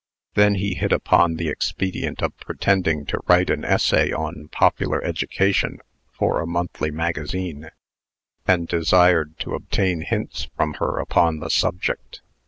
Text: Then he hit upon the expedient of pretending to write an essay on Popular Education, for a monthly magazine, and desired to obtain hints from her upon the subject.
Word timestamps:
Then 0.33 0.55
he 0.55 0.73
hit 0.73 0.91
upon 0.91 1.35
the 1.35 1.47
expedient 1.49 2.23
of 2.23 2.35
pretending 2.37 3.05
to 3.05 3.19
write 3.27 3.51
an 3.51 3.63
essay 3.63 4.11
on 4.11 4.47
Popular 4.51 4.99
Education, 5.03 5.77
for 6.11 6.41
a 6.41 6.47
monthly 6.47 6.89
magazine, 6.89 7.69
and 8.47 8.67
desired 8.67 9.37
to 9.41 9.53
obtain 9.53 10.01
hints 10.01 10.49
from 10.57 10.73
her 10.79 10.97
upon 10.97 11.37
the 11.37 11.51
subject. 11.51 12.21